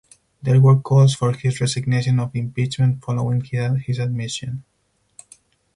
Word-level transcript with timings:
There 0.41 0.59
were 0.59 0.79
calls 0.79 1.13
for 1.13 1.31
his 1.31 1.61
resignation 1.61 2.19
or 2.19 2.31
impeachment 2.33 3.05
following 3.05 3.41
his 3.41 3.99
admission. 3.99 4.63